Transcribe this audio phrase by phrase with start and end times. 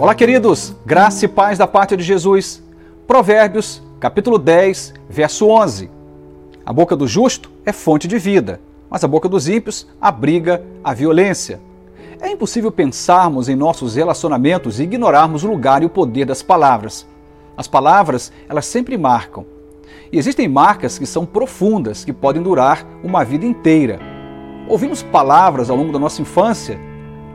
[0.00, 2.62] Olá, queridos, graça e paz da parte de Jesus.
[3.04, 5.90] Provérbios, capítulo 10, verso 11.
[6.64, 10.94] A boca do justo é fonte de vida, mas a boca dos ímpios abriga a
[10.94, 11.60] violência.
[12.20, 17.04] É impossível pensarmos em nossos relacionamentos e ignorarmos o lugar e o poder das palavras.
[17.56, 19.44] As palavras, elas sempre marcam.
[20.12, 23.98] E existem marcas que são profundas, que podem durar uma vida inteira.
[24.68, 26.78] Ouvimos palavras ao longo da nossa infância,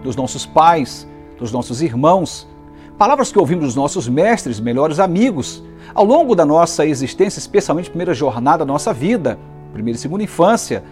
[0.02, 1.05] dos nossos pais,
[1.38, 2.48] dos nossos irmãos,
[2.98, 5.64] Palavras que ouvimos dos nossos mestres, melhores amigos,
[5.96, 9.38] ao longo da nossa existência, especialmente primeira jornada da nossa vida,
[9.74, 10.84] primeira e segunda infância,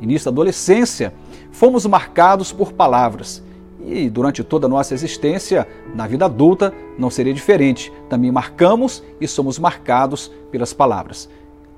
[0.00, 1.12] início da adolescência,
[1.52, 3.42] fomos marcados por palavras.
[3.84, 7.92] E durante toda a nossa existência, na vida adulta, não seria diferente.
[8.08, 11.28] Também marcamos e somos marcados pelas palavras.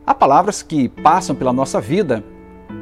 [0.07, 2.25] Há palavras que passam pela nossa vida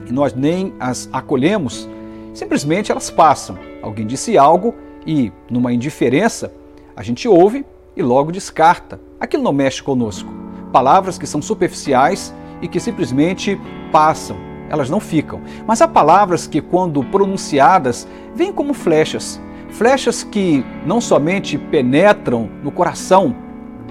[0.06, 1.88] e nós nem as acolhemos,
[2.34, 3.58] simplesmente elas passam.
[3.82, 4.74] Alguém disse algo
[5.06, 6.52] e, numa indiferença,
[7.00, 7.64] a gente ouve
[7.96, 9.00] e logo descarta.
[9.18, 10.30] Aquilo não mexe conosco.
[10.70, 13.58] Palavras que são superficiais e que simplesmente
[13.90, 14.36] passam,
[14.68, 15.40] elas não ficam.
[15.66, 19.40] Mas há palavras que, quando pronunciadas, vêm como flechas.
[19.70, 23.34] Flechas que não somente penetram no coração,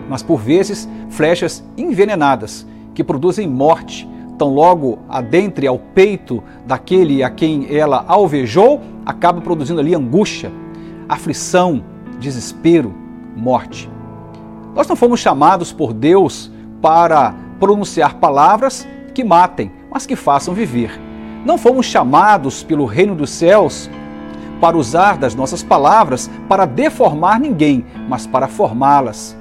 [0.07, 4.07] mas por vezes flechas envenenadas, que produzem morte,
[4.37, 10.51] tão logo adentre ao peito daquele a quem ela alvejou, acaba produzindo ali angústia,
[11.07, 11.83] aflição,
[12.19, 12.93] desespero,
[13.35, 13.89] morte.
[14.75, 20.99] Nós não fomos chamados por Deus para pronunciar palavras que matem, mas que façam viver.
[21.45, 23.89] Não fomos chamados pelo reino dos céus
[24.59, 29.37] para usar das nossas palavras para deformar ninguém, mas para formá-las.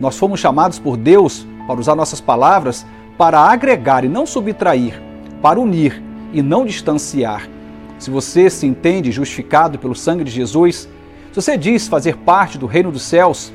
[0.00, 5.00] Nós fomos chamados por Deus para usar nossas palavras para agregar e não subtrair,
[5.40, 7.48] para unir e não distanciar.
[7.98, 10.88] Se você se entende justificado pelo sangue de Jesus,
[11.34, 13.52] se você diz fazer parte do reino dos céus,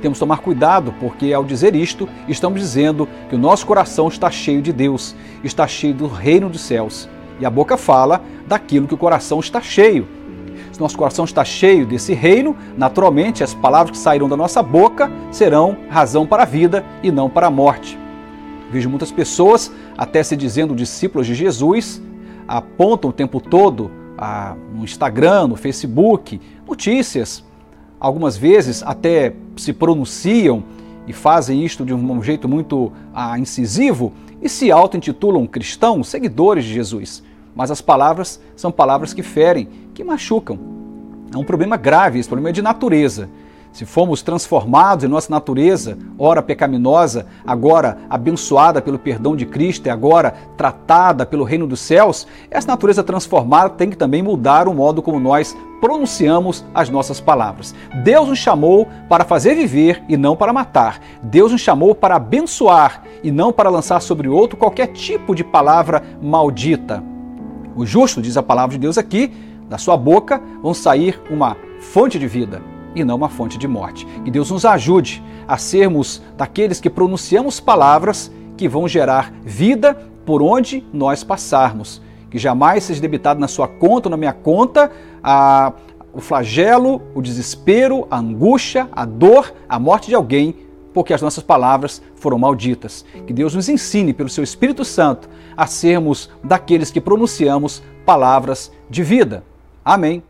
[0.00, 4.30] temos que tomar cuidado, porque ao dizer isto, estamos dizendo que o nosso coração está
[4.30, 7.06] cheio de Deus, está cheio do reino dos céus.
[7.38, 10.08] E a boca fala daquilo que o coração está cheio.
[10.72, 15.12] Se nosso coração está cheio desse reino, naturalmente as palavras que sairão da nossa boca
[15.30, 17.98] serão razão para a vida e não para a morte.
[18.70, 22.00] Vejo muitas pessoas, até se dizendo discípulos de Jesus,
[22.48, 27.44] apontam o tempo todo ah, no Instagram, no Facebook, notícias.
[27.98, 30.64] Algumas vezes até se pronunciam
[31.06, 36.72] e fazem isto de um jeito muito ah, incisivo e se auto-intitulam cristãos, seguidores de
[36.74, 37.22] Jesus.
[37.54, 40.58] Mas as palavras são palavras que ferem, que machucam.
[41.32, 43.28] É um problema grave, esse problema é de natureza.
[43.74, 49.90] Se fomos transformados em nossa natureza, ora pecaminosa, agora abençoada pelo perdão de Cristo e
[49.90, 55.02] agora tratada pelo reino dos céus, essa natureza transformada tem que também mudar o modo
[55.02, 57.74] como nós pronunciamos as nossas palavras.
[58.04, 61.00] Deus nos chamou para fazer viver e não para matar.
[61.20, 66.00] Deus nos chamou para abençoar e não para lançar sobre outro qualquer tipo de palavra
[66.22, 67.02] maldita.
[67.74, 69.34] O justo, diz a palavra de Deus aqui,
[69.68, 74.06] da sua boca vão sair uma fonte de vida e não uma fonte de morte.
[74.24, 79.94] Que Deus nos ajude a sermos daqueles que pronunciamos palavras que vão gerar vida
[80.24, 82.00] por onde nós passarmos.
[82.30, 84.90] Que jamais seja debitado na sua conta ou na minha conta
[85.22, 85.72] a,
[86.12, 90.56] o flagelo, o desespero, a angústia, a dor, a morte de alguém,
[90.92, 93.04] porque as nossas palavras foram malditas.
[93.26, 99.02] Que Deus nos ensine, pelo seu Espírito Santo, a sermos daqueles que pronunciamos palavras de
[99.02, 99.44] vida.
[99.84, 100.22] Amém.